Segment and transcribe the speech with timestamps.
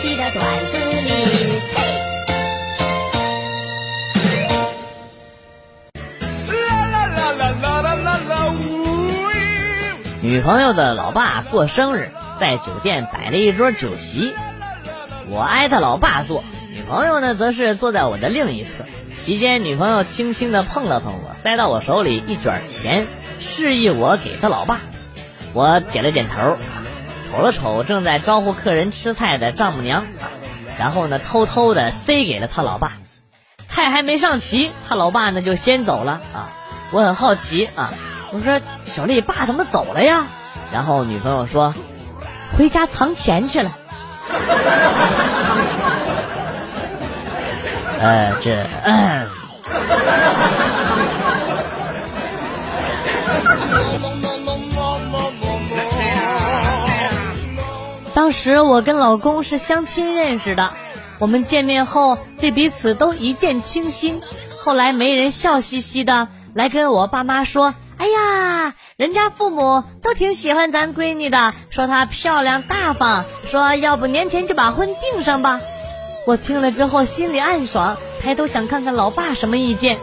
[0.00, 1.58] 记得段子里。
[10.20, 14.34] 女朋友的老爸过生日，在酒店摆了一桌酒席，
[15.30, 18.84] 我挨他老爸坐，女朋友呢则是坐在我的另一侧。
[19.12, 23.06] 席间，女朋友轻轻地碰了碰我，塞到我手里一卷钱，
[23.40, 24.80] 示意我给他老爸。
[25.54, 26.56] 我点了点头，
[27.30, 30.06] 瞅了瞅正在招呼客人吃菜的丈母娘，
[30.78, 32.92] 然后呢，偷偷的塞给了他老爸。
[33.68, 36.48] 菜还没上齐，他老爸呢就先走了啊！
[36.90, 37.92] 我很好奇啊。
[38.32, 40.26] 我说小丽爸怎么走了呀？
[40.72, 41.74] 然后女朋友说，
[42.56, 43.70] 回家藏钱去了。
[48.00, 48.66] 呃，这，
[58.28, 60.74] 当时我跟老公是相亲认识的，
[61.18, 64.20] 我们见面后对彼此都一见倾心。
[64.60, 67.74] 后来媒人笑嘻嘻的来跟我爸妈说。
[67.96, 75.62] 哎呀，人家父母都挺喜欢咱闺女的，说她漂亮大方，说要不年前就把婚定上吧。
[76.26, 79.96] 我听了之后心里暗爽，抬头想看看老爸什么意见。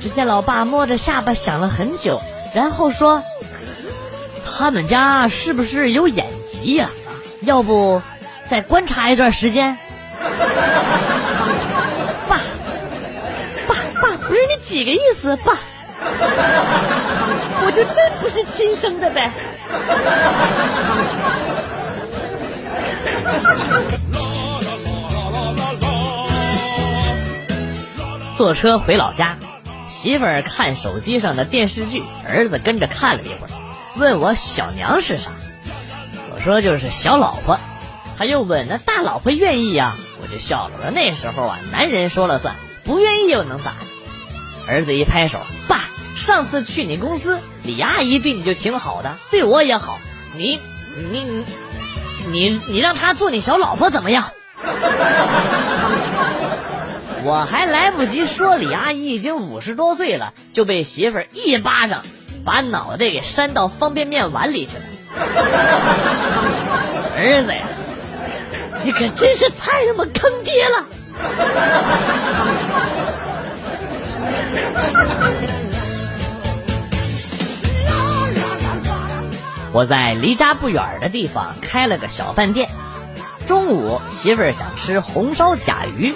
[0.00, 2.20] 只见老爸摸着下巴想了很久，
[2.52, 3.22] 然后说
[4.44, 6.90] ：“他们家是不是有眼疾呀？
[7.42, 8.02] 要不
[8.48, 9.76] 再观察一段时间？”
[12.28, 12.36] 爸，
[13.66, 15.58] 爸爸，不是你几个意思，爸？
[17.62, 19.30] 我就真不是亲生的呗。
[28.36, 29.36] 坐车回老家，
[29.86, 33.50] 媳妇儿看手机上的电视剧，儿子跟着看了一会儿，
[33.96, 35.30] 问我小娘是啥？
[36.40, 37.58] 说就是小老婆。
[38.18, 39.96] 他又问那大老婆愿意呀？
[40.22, 43.76] 我就笑了，说那时候啊，男人说了算，不愿意又能咋？
[44.68, 45.80] 儿子一拍手，爸。
[46.16, 49.98] 上次去你公司，李阿姨对你就挺好的，对我也好。
[50.36, 50.60] 你，
[51.10, 51.44] 你，你，
[52.30, 54.24] 你，你让她做你小老婆怎么样？
[57.24, 62.02] 我还来不及说，李阿姨已经五十多岁了，就被媳妇儿一巴掌
[62.44, 64.82] 把脑袋给扇到方便面碗里去了。
[67.16, 67.66] 儿子呀，
[68.84, 70.86] 你可真是太他妈坑爹了！
[79.72, 82.68] 我在离家不远的地方开了个小饭店。
[83.46, 86.14] 中午媳妇儿想吃红烧甲鱼，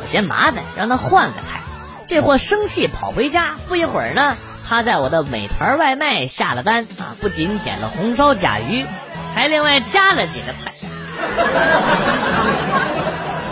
[0.00, 1.60] 我嫌麻烦，让她换个菜。
[2.08, 4.36] 这货生气跑回家，不一会儿呢，
[4.72, 8.86] 他在我的美团外卖下了单啊，不仅点了红烧甲鱼，
[9.34, 10.72] 还另外加了几个菜。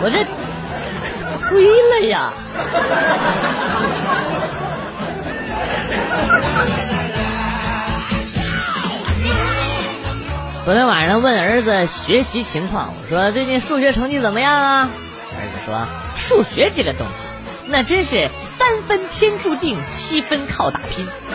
[0.01, 0.25] 我这
[1.47, 1.63] 亏
[2.01, 2.33] 了呀！
[10.65, 14.89] 昨天晚上问儿子学习情况，我说最近数学成绩怎么样啊？
[15.37, 17.27] 儿子说数学这个东西，
[17.71, 21.07] 那真是三分天注定，七分靠打拼。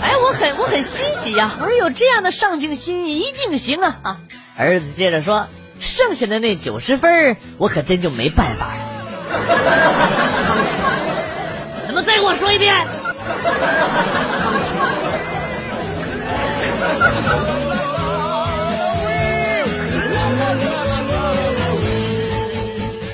[0.00, 1.50] 哎，我很我很欣喜呀！
[1.60, 3.96] 我说有这样的上进心，一定行啊！
[4.02, 4.20] 啊，
[4.56, 5.48] 儿子接着说，
[5.80, 8.72] 剩下的那九十分，我可真就没办法了。
[11.92, 12.86] 能再给我说一遍？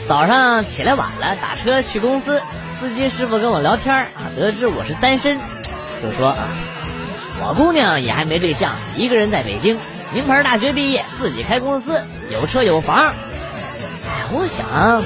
[0.07, 2.43] 早上起来晚了，打车去公司，
[2.79, 5.39] 司机师傅跟我聊天啊，得知我是单身，
[6.03, 6.49] 就说啊，
[7.41, 9.79] 我姑娘也还没对象，一个人在北京，
[10.13, 12.99] 名牌大学毕业，自己开公司，有车有房。
[13.07, 13.15] 哎，
[14.31, 15.03] 我想，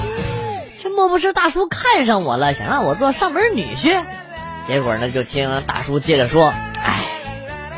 [0.83, 4.03] 这莫不是大叔看上我了，想让我做上门女婿？
[4.67, 6.53] 结果呢，就听大叔接着说，
[6.83, 7.05] 哎，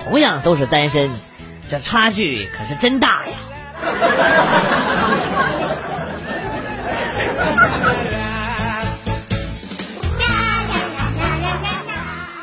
[0.04, 1.10] 同样都是单身，
[1.68, 3.36] 这差距可是真大呀。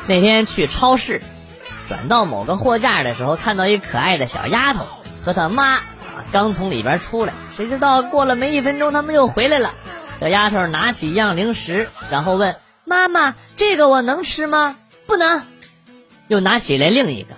[0.08, 1.20] 那天去超市，
[1.86, 4.86] 转到某个货架的时候，看到一可爱的小丫头
[5.22, 5.82] 和她妈啊，
[6.32, 7.34] 刚从里边出来。
[7.54, 9.74] 谁知道过了没一分钟，他们又回来了。
[10.18, 12.56] 小丫头拿起一样零食，然后问
[12.86, 14.76] 妈妈：“这个我能吃吗
[15.06, 15.42] ？”“不能。”
[16.26, 17.34] 又拿起来另一个，“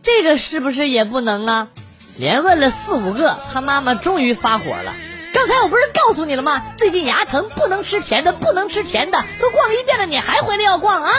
[0.00, 1.68] 这个是不是也不能啊？”
[2.16, 4.94] 连问了四五个，他妈妈终于发火了
[5.34, 6.62] ：“刚才我不是告诉你了吗？
[6.78, 11.12] 最近牙疼，不能吃甜的，不能吃甜的，都逛一遍了，你还回来要逛啊？”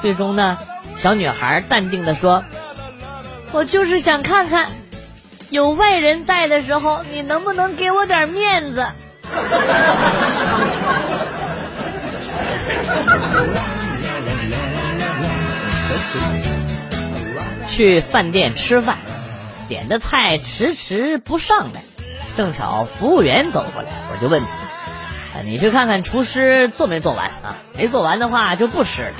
[0.00, 0.58] 最终呢，
[0.96, 2.42] 小女孩淡定的说
[3.52, 4.70] ：“我就是想看看，
[5.50, 8.86] 有外人在的时候，你能不能给我点面子？”
[17.68, 18.96] 去饭店吃饭，
[19.68, 21.82] 点的菜迟迟不上来，
[22.36, 27.56] 正巧服务员走过来，我就问他：“你去看看厨师做没做完啊？
[27.76, 29.12] 没做完的话就不吃了。”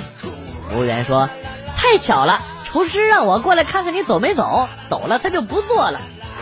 [0.71, 1.29] 服务员说
[1.75, 5.99] ：“太巧了，厨师让我过来看看你走没走，走了他就不做了。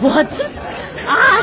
[0.00, 0.44] 我这
[1.10, 1.42] 啊，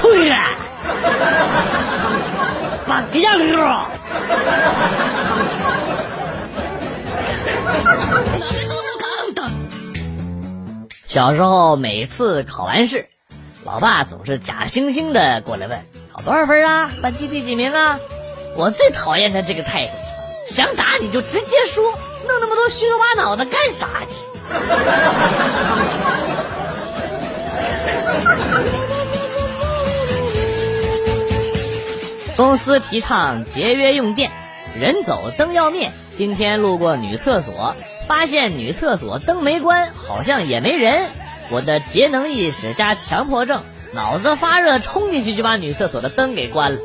[0.00, 0.36] 亏了，
[2.88, 3.86] 把样了。
[11.06, 13.06] 小时候每次考完试，
[13.64, 15.78] 老爸总是假惺惺的过来问。
[16.12, 16.90] 考多少分啊？
[17.00, 17.98] 班级第几名啊？
[18.54, 19.92] 我最讨厌他这个态度，
[20.46, 21.90] 想打你就直接说，
[22.28, 24.26] 弄那么多虚头巴脑的干啥去？
[32.36, 34.30] 公司提倡节约用电，
[34.78, 35.90] 人走灯要灭。
[36.14, 37.74] 今天路过女厕所，
[38.06, 41.08] 发现女厕所灯没关，好像也没人。
[41.50, 43.62] 我的节能意识加强迫症。
[43.94, 46.80] 脑子发热，冲进去就把女厕所的灯给关了。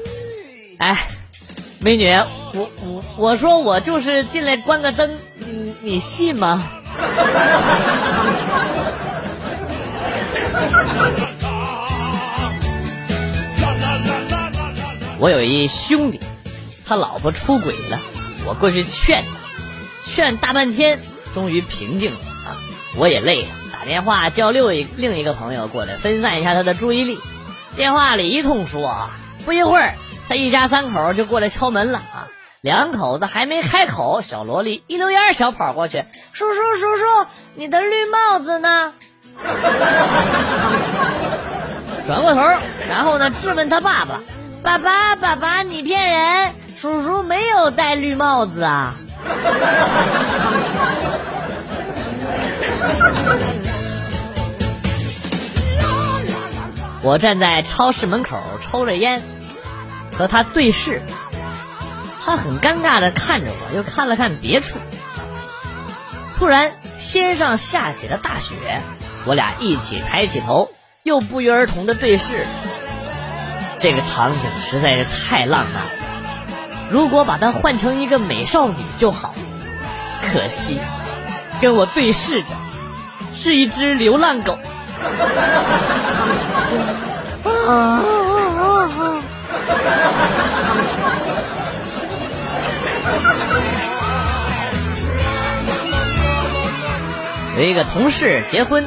[0.78, 1.08] 哎，
[1.80, 2.10] 美女，
[2.54, 6.70] 我我我说我就是进来关个灯，你你信吗？
[15.20, 16.20] 我有一兄弟，
[16.86, 18.00] 他老婆出轨了，
[18.46, 19.24] 我过去劝，
[20.06, 21.00] 劝大半天，
[21.34, 22.60] 终于平静了啊！
[22.98, 23.48] 我也累了。
[23.88, 27.18] 电话叫另一另一个朋友过来分散一下他的注意力。
[27.78, 29.08] 电话里一通说，
[29.46, 29.94] 不一会儿，
[30.28, 32.28] 他一家三口就过来敲门了啊！
[32.60, 36.04] 两口子还没开口，小萝莉一溜烟小跑过去
[36.34, 38.92] ：“叔叔叔叔，你的绿帽子呢？”
[42.06, 42.42] 转过头，
[42.90, 44.20] 然后呢质问他爸爸
[44.62, 46.52] ：“爸爸爸爸，你骗人！
[46.76, 48.96] 叔叔没有戴绿帽子啊！”
[57.04, 59.22] 我站在超市门口抽着烟，
[60.18, 61.04] 和他对视，
[62.26, 64.80] 他很尴尬的看着我，又看了看别处。
[66.38, 68.82] 突然天上下起了大雪，
[69.26, 70.72] 我俩一起抬起头，
[71.04, 72.46] 又不约而同的对视。
[73.80, 75.92] 这个场景实在是太浪漫了，
[76.90, 79.36] 如果把它换成一个美少女就好。
[80.32, 80.80] 可惜，
[81.62, 82.48] 跟我对视的
[83.36, 84.58] 是一只流浪狗。
[87.68, 88.04] 啊！
[97.58, 98.86] 有一个同事结婚，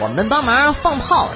[0.00, 1.34] 我们帮忙放炮仗。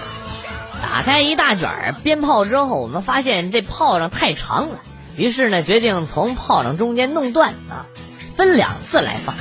[0.82, 4.78] 打开一大卷鞭炮之后，我们发现这炮仗太长了，
[5.16, 7.84] 于是呢决定从炮仗中间弄断啊，
[8.36, 9.34] 分两次来放。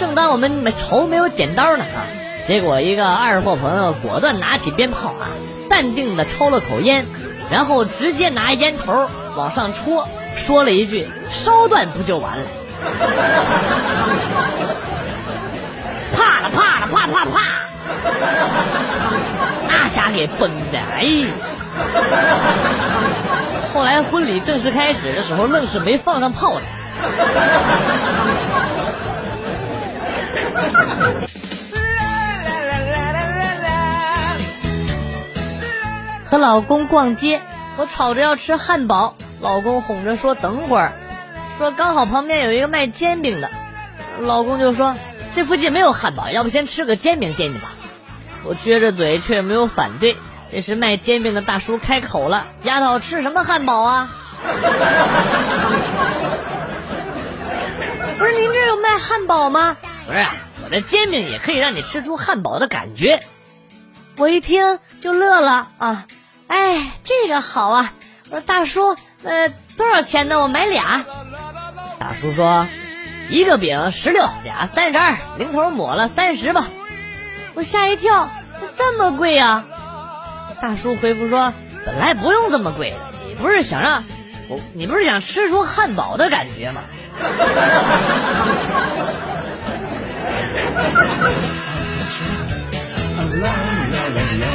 [0.00, 2.23] 正当我们愁没有剪刀呢啊！
[2.46, 5.28] 结果，一个二货朋友果断拿起鞭炮啊，
[5.70, 7.06] 淡定的抽了口烟，
[7.50, 12.42] 然后直接拿烟头往上戳，说了一句：“烧断不就完了？”
[16.14, 17.40] 啪了啪了啪啪啪，
[19.66, 21.24] 那家给崩的，哎！
[23.72, 26.60] 后来婚礼正式开始的时候，愣是没放上炮仗。
[36.34, 37.40] 和老公逛街，
[37.76, 40.90] 我吵着要吃汉堡，老公哄着说等会儿，
[41.58, 43.48] 说刚好旁边有一个卖煎饼的，
[44.18, 44.96] 老公就说
[45.32, 47.70] 这附近没有汉堡，要不先吃个煎饼垫垫吧。
[48.42, 50.16] 我撅着嘴却没有反对。
[50.50, 54.10] 这时卖煎饼的大叔开口了：“丫头，吃什么汉堡啊？”
[58.18, 59.76] 不是您这有卖汉堡吗？
[60.08, 60.26] 不是，
[60.64, 63.22] 我这煎饼也可以让你吃出汉堡的感觉。
[64.16, 66.06] 我一听就乐了啊。
[66.46, 67.92] 哎，这个好啊！
[68.30, 70.40] 我说大叔，呃，多少钱呢？
[70.40, 71.04] 我买俩。
[71.98, 72.66] 大叔说，
[73.28, 76.66] 一个饼十六，俩三十二，零头抹了三十吧。
[77.54, 78.28] 我吓一跳，
[78.76, 79.64] 这么贵呀？
[80.60, 81.52] 大叔回复说，
[81.84, 82.94] 本来不用这么贵，
[83.28, 84.04] 你不是想让
[84.48, 86.82] 我，你不是想吃出汉堡的感觉吗？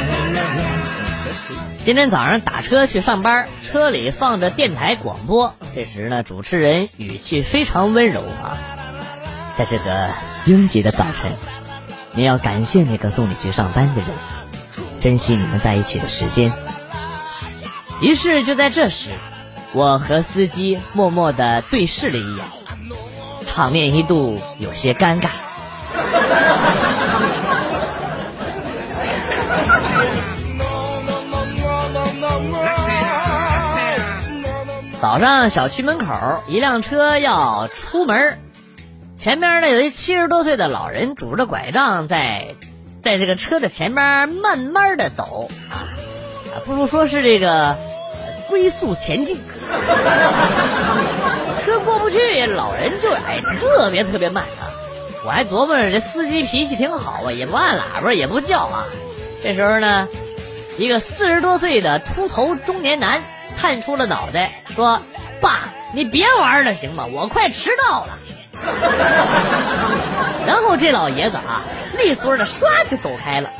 [1.82, 5.54] 今天早上打车去上班，车里放着电台广播。
[5.74, 8.58] 这时呢，主持人语气非常温柔啊，
[9.56, 10.10] 在这个
[10.44, 11.32] 拥挤的早晨，
[12.12, 14.10] 你要感谢那个送你去上班的人，
[15.00, 16.52] 珍惜你们在一起的时间。
[18.02, 19.08] 于是就在这时，
[19.72, 22.44] 我和司机默默的对视了一眼，
[23.46, 25.28] 场面一度有些尴尬。
[35.00, 36.04] 早上小区门口，
[36.46, 38.38] 一辆车要出门，
[39.16, 42.54] 前边呢有一七十多岁的老人拄着拐杖在，
[43.02, 45.88] 在这个车的前边慢慢的走啊，
[46.66, 47.78] 不如说是这个
[48.50, 49.38] 龟速前进。
[51.64, 54.68] 车过不去，老人就哎特别特别慢啊！
[55.24, 58.84] 我还琢磨着这司机脾气挺好啊，也不按喇叭，也不叫啊。
[59.42, 60.08] 这时候呢，
[60.76, 63.22] 一个四十多岁的秃头中年男。
[63.58, 65.02] 探出了脑袋，说
[65.42, 67.04] ：“爸，你别玩了，行吗？
[67.04, 68.18] 我快迟到了。
[70.48, 71.60] ”然后这老爷子啊，
[71.98, 73.50] 利索的唰就走开了。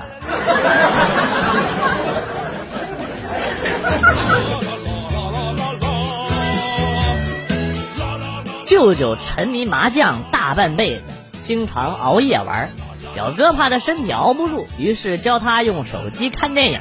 [8.65, 11.03] 舅舅沉迷麻将大半辈子，
[11.43, 12.71] 经常熬夜玩。
[13.13, 16.81] 表哥怕他身体熬不住，于是教他用手机看电影，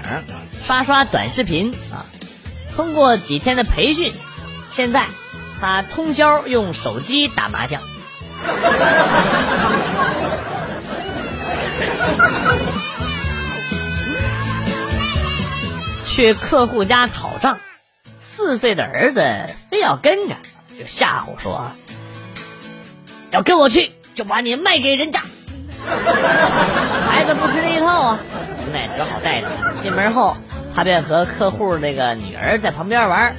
[0.63, 2.05] 刷刷短视频啊。
[2.75, 4.13] 通过几天的培训，
[4.79, 5.07] 现在
[5.59, 7.81] 他通宵用手机打麻将。
[16.07, 17.59] 去客户家讨账，
[18.21, 19.21] 四岁的儿子
[19.69, 20.37] 非要跟着，
[20.79, 21.73] 就吓唬说
[23.31, 25.19] ：“要跟我去，就把你卖给人家。
[27.11, 28.17] ”孩子不吃这一套啊，
[28.65, 29.47] 无奈只好带着。
[29.81, 30.37] 进门后。
[30.73, 33.35] 他便和客户那个女儿在旁边玩，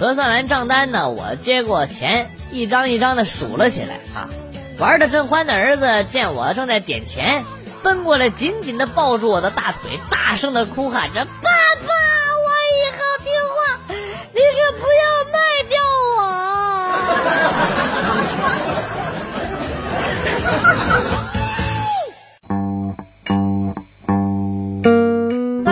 [0.00, 4.30] 核算完账单呢，我接过钱，一张一张的数了起来啊。
[4.78, 7.44] 玩的正欢的儿子见我正在点钱，
[7.82, 11.50] 奔过来紧紧的抱住我的大腿，大声的哭喊着：“爸